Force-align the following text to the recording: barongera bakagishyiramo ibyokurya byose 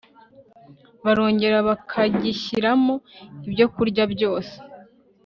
barongera 1.03 1.57
bakagishyiramo 1.69 2.95
ibyokurya 3.47 4.03
byose 4.13 4.55